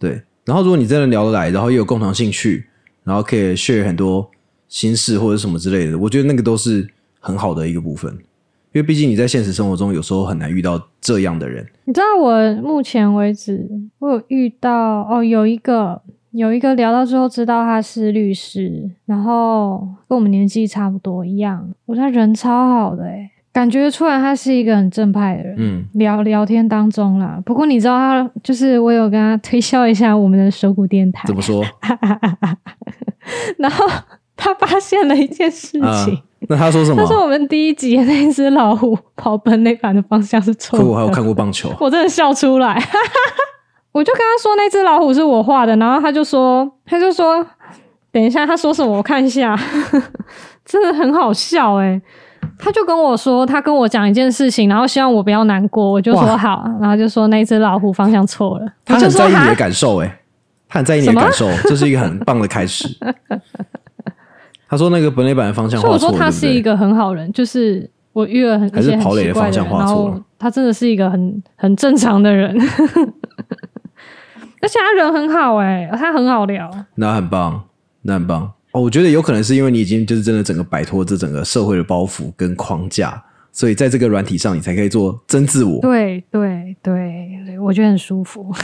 [0.00, 2.66] 对，然后如果你真的聊得来，然后又有共同兴趣，
[3.04, 4.28] 然后可以 share 很多
[4.68, 6.84] 心事或者什么之类的，我觉得那个都是
[7.20, 8.12] 很好的一个部分。
[8.72, 13.64] 因为毕竟你在现实生活中有时候很难遇到这样的人，你知道我目前为止，
[14.00, 25.56] 我有遇到哦，有一个有一个聊到最后知道他是律师，然后跟我们年纪差不多一样，我觉得他人超好的诶，感觉出来他是一个很正派的人。
[25.58, 31.64] 嗯，聊聊天当中啦，不过你知道他就是我有跟他推销一下我们的手鼓电台怎，么说？
[33.58, 33.84] 然后
[34.36, 36.16] 他发现了一件事啊情，
[36.48, 37.06] 那他说什么他？
[37.08, 40.84] 说我们第一集的那只老虎跑奔那盘的方向是错的。
[40.84, 42.80] 可我还有看过棒球， 我真的笑出来。
[43.92, 47.44] 我就跟他说那只老虎是我画的，然后他就说，他就说，
[48.12, 49.58] 等一下他说什么我看一下，
[50.64, 52.00] 真的很好笑诶、
[52.58, 60.20] 他就跟我说，他跟我讲一件事情，然后希望我不要难过，我就说好，然后就说那只老虎方向错了，他很在意你的感受，哎，
[60.68, 62.88] 他很在意你的感受，这是一个很棒的开始。
[64.68, 72.56] 他说那个本垒板的方向画错了，对不对他是一个很好人，就是我遇了很还是跑垒的方向画错了他真的是一个很很正常的人，
[74.60, 76.70] 而且他人很好哎、他很好聊。
[76.94, 77.62] 那很棒，
[78.02, 78.52] 那很棒。
[78.72, 83.20] 哦，我觉得有可能是因为你已经就是真的整个摆脱这整个社会的包袱跟框架，
[83.50, 85.80] 所以在这个软体上你才可以做真自我。
[85.80, 88.46] 对对对对，我觉得很舒服。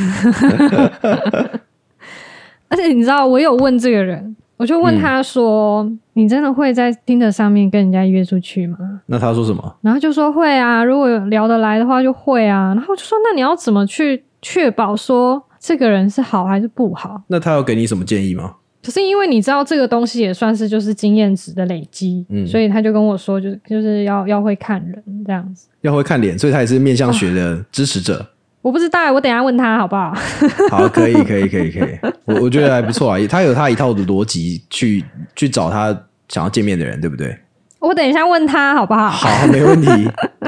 [2.69, 12.75] 而且你知道，我有问这个人，我就问他说：“你真的会在听的上面跟人家约出去吗那他说什么？？”然后就说会啊，如果聊得来的话就会啊。
[12.75, 18.55] 然后我就说：“那你要怎么去确保说这个人是好还是不好？”那他有给你什么建议吗？
[18.85, 25.67] 可是因为你知道这个东西也算是就是经验值的累积，嗯所以他就跟我说，就是就是要要会看人这样子。
[25.81, 28.25] 要会看脸，所以他也是面相学的支持者。
[28.63, 30.15] 我不知道，我等一下问他好不好？
[30.71, 31.99] 好，可以，可以，可以，可以。
[32.27, 35.87] 我我觉得还不错啊，他有他一套的逻辑去去找他
[36.29, 37.37] 想要见面的人，对不对？
[37.81, 39.11] 我等一下问他好不好？
[39.11, 39.89] 好，没问题。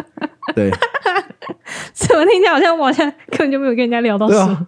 [0.55, 0.71] 对，
[1.93, 4.67] 怎么听起来好像我好像根本就没有跟人家聊到对什么？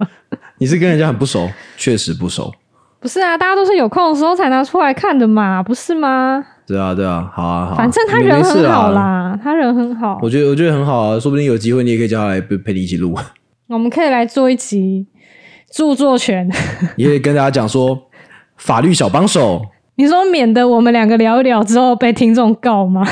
[0.60, 2.52] 啊，你是跟人家很不熟，确实不熟。
[3.00, 6.44] 不是啊，大家都是有空的时候才拿出来看的嘛，不是吗？
[6.66, 13.16] 对啊，对啊，好啊，好啊反正他人很好啦，他人很好我，觉得我觉得很好啊，说不定有机会你也可以叫他来陪陪你一起录，
[13.68, 15.06] 我们可以来做一集
[15.72, 16.48] 著作权。
[16.96, 17.98] 也可以跟大家讲说
[18.58, 19.62] 法律小帮手
[19.96, 23.02] 你说免得我们两个聊一聊之后被听众告吗？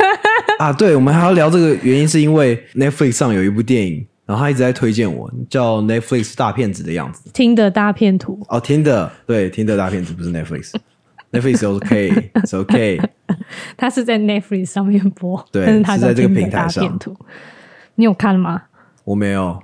[0.58, 0.72] 啊。
[0.72, 7.30] 对，我们还要聊这个原因，是因为 Netflix 上有一部电影，然后他一直在推荐我，叫 Netflix 大骗子的样子。
[7.32, 10.72] 听的大片图，哦，听的对，听的大骗子不是 Netflix。
[11.32, 13.00] Netflix is OK，是 OK，
[13.76, 16.98] 他是在 Netflix 上面播，对但是在这个平台上。
[17.94, 18.62] 你有看吗？
[19.04, 19.62] 我没有。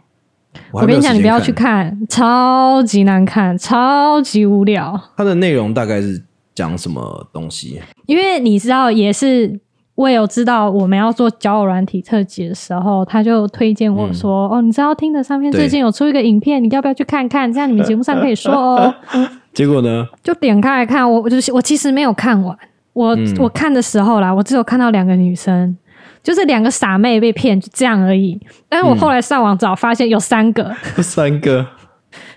[0.71, 5.01] 我还没有我跟你讲，你不要去看，超级难看，超级无聊。
[5.17, 6.23] 它的内容大概是
[6.55, 7.81] 讲什么东西？
[8.07, 9.59] 因为你知道，也是
[10.03, 17.51] 我有知道我们要做交友软体特辑的时候，他就推荐我说：“哦，你知道听的上面最近有出一个影片，你要不要去看看？
[17.53, 18.93] 这样你们节目上可以说哦。
[19.55, 22.57] 结果呢？”就点开来看，我我就是我其实没有看完，
[22.93, 25.77] 我、嗯我看的时候啦，我只有看到两个女生。
[26.21, 28.41] 就是两个傻妹被骗，就这样而已。
[28.69, 31.67] 但是我后来上网找，发现有三个， 三个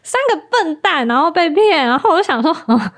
[0.01, 2.93] 三个笨蛋，然后被骗，然后我就想说，啊，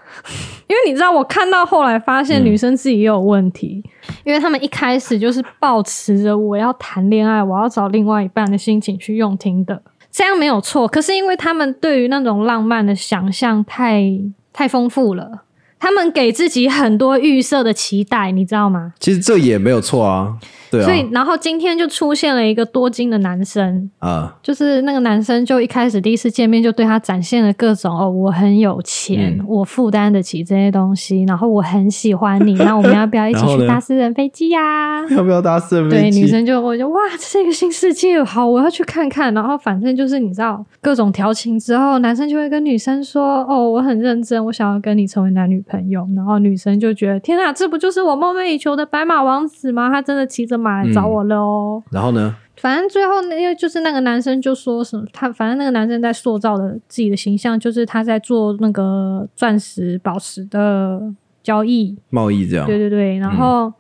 [0.68, 3.84] 因为你知道，我看到后来发现女生自己也有问题，
[4.28, 10.86] 因为他们一开始就是抱持着我要谈恋爱，我要找另外一半的心情去用听的，这样没有错。
[10.86, 14.04] 可是因为他们对于那种浪漫的想象太
[14.52, 15.44] 太丰富了。
[15.80, 18.94] 他们给自己很多预设的期待，你知道吗？
[19.00, 20.36] 其实这也没有错啊，
[20.70, 36.22] 对啊，所以，然后今天就出现了一个多金的男生，啊，就是那个男生，就一开始第一次见面就对他展现了各种哦，我很有钱，嗯我负担得起这些东西，然后我很喜欢你， 那我们要不要一起去搭私人飞机呀、要不要搭私人对，飞机？
[36.22, 39.34] 女生就我就哇，这是一个新世界，好，我要去看看。
[39.34, 49.90] 然后反正就是你知道各种调情之后，男生就会跟女生说：“哦，我很认真，我想要跟你成为男女朋友。”然后女生就觉得：“天哪，这不就是我梦寐以求的白马王子吗？
[49.92, 51.84] 他真的骑着马来找我了哦。
[51.92, 52.36] 然后呢？
[52.58, 61.00] 反正最后那，因为就是那个男生就说什么，他反正那个男生在塑造的自己的形象，就是他在做那个钻石、宝石的
[61.44, 61.96] 交易。
[62.10, 63.72] 贸易这样，对对对，然后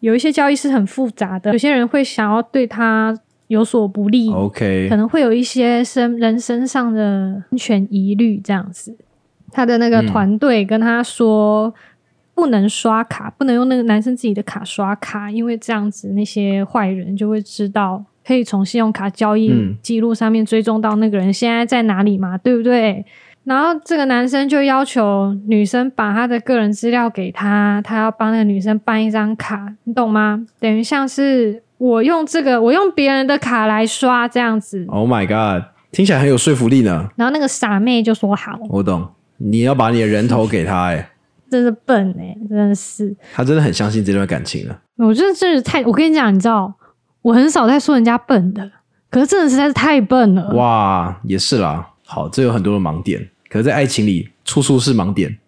[0.00, 8.96] 有一些交易是很复杂的，有些人会想要对他有所不利，，OK，可能会有一些身人身上的安全疑虑这样子。
[9.52, 11.72] 他的那个嗯团队跟他说。
[12.38, 23.04] 不能刷卡，不能用那个男生自己的卡刷卡，因为这样子那些坏人就会知道，可以从信用卡交易嗯记录上面追踪到那个人现在在哪里嘛，对不对？
[23.42, 30.46] 然后这个男生就要求女生把他的个人资料给他，他要帮那个女生办一张卡，你懂吗？
[30.60, 34.84] 等于像是我用这个，我用别人的卡来刷这样子。
[34.86, 37.08] Oh my god，听起来很有说服力呢。
[37.16, 39.08] 然后那个傻妹就说好，我懂，
[39.38, 41.10] 你要把你的人头给他，哎，
[41.50, 44.78] 真是笨哎、真的是，他真的很相信这段感情了。
[44.96, 46.72] 我真的真是太，我跟你讲，你知道，
[47.22, 48.70] 我很少在说人家笨的，
[49.10, 50.52] 可是真的实在是太笨了。
[50.54, 51.88] 哇，也是啦。
[52.04, 55.38] 好，这有很多的盲点，可是，在爱情里处处是盲点。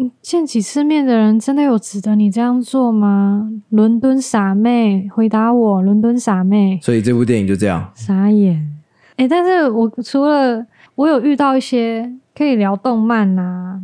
[0.00, 3.50] 嗯见几次面的人真的有值得你这样做吗？
[3.70, 7.90] 伦敦傻妹，回答我，伦敦傻妹，所以这部电影就这样。
[7.96, 8.64] 傻眼。
[9.16, 13.80] 哎、但是我除了我有遇到一些可以聊动漫呐、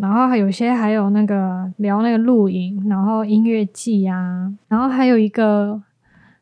[0.00, 5.80] 然后还有些还有那个聊那个露营，然后音乐季啊，然后还有一个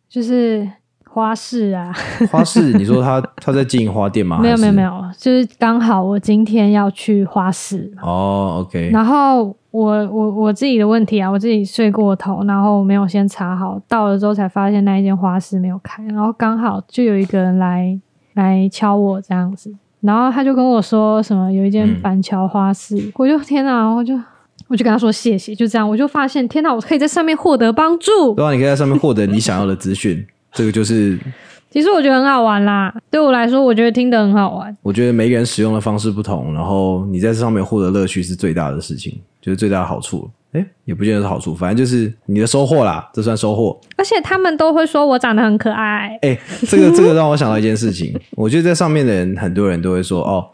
[0.09, 0.68] 就是
[1.09, 1.90] 花市啊，
[2.30, 4.38] 花市，你说他他在经营花店吗？
[4.38, 17.98] 没有没有没有，就是刚好我今天要去花市，哦，OK，然后我我我自己的问题啊，我自己睡过头，然后没有先查好，到了之后才发现那一间花市没有开，然后刚好就有一个人来
[18.34, 19.74] 来敲我这样子，
[20.07, 24.14] 然后他就跟我说什么有一间嗯板桥花市，我就天哪，我就
[24.68, 31.18] 我就跟他说谢谢，就这样，我就发现天哪，我可以在上面获得帮助，对啊，你可以在上面获得你想要的资讯，这个就是
[31.68, 34.74] 其实我觉得很好玩啦，对我来说，我觉得听得很好玩。
[34.82, 40.30] 我觉得每个人使用的方式不同，然后你在这上面获得乐趣是最大的事情，就是最大的好处。
[40.57, 43.78] 哎，也不见得是好处，反正就是你的收获啦，这算收获。
[43.96, 50.46] 而且他们都会说我长得很可爱，哎，这个这个让我想到一件事情，我觉得在上面的人，很多人都会说哦，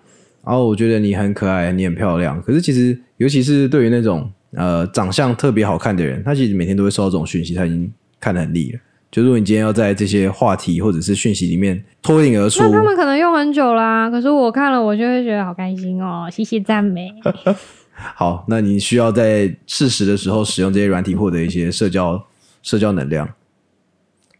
[0.42, 2.42] 哦，我觉得你很可爱，你很漂亮。
[2.42, 8.80] 可是其实，尤其是对于那种呃长相特别好看的人，他其实每天都会收到这种讯息，他已经看得很腻了。
[9.10, 17.10] 就如果你今天要在这些话题或者是讯息里面脱颖而出那，他们可能用很久啦，可是我看了，我就会觉得好开心哦，谢谢赞美。
[18.14, 22.24] 好，那你需要在适时的时候使用这些软体，获得一些社交
[22.62, 23.28] 社交能量。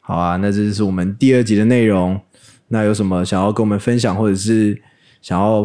[0.01, 2.21] 好啊，那这就是我们第二集的内容。
[2.69, 4.81] 那有什么想要跟我们分享，或者是
[5.21, 5.65] 想要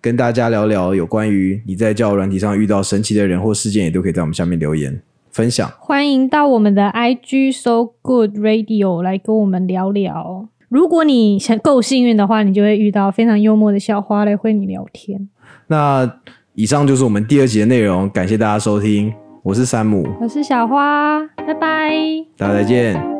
[0.00, 5.02] 跟大家聊聊有关于你在交友软体上遇到神奇的人或事件，也都可以在我们下面留言
[5.32, 5.68] 分享。
[5.80, 10.48] 欢迎到我们的 IG So Good Radio 来跟我们聊聊。
[10.68, 15.28] 如果你够幸运的话，你就会遇到非常幽默的小花来和你聊天。
[15.66, 16.20] 那
[16.58, 21.92] 以上就是我们第二集的内容，感谢大家收听，我是山姆，我是小花，拜拜。
[22.36, 23.17] 大家再见。